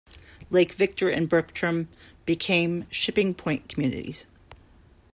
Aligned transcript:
Lake 0.49 0.73
Victor 0.73 1.09
and 1.09 1.29
Bertram 1.29 1.87
became 2.25 2.87
shipping 2.89 3.35
point 3.35 3.69
communities. 3.69 4.25